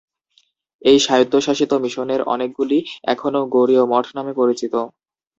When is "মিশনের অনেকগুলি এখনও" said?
1.83-3.41